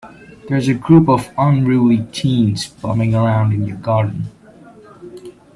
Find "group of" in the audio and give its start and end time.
0.73-1.29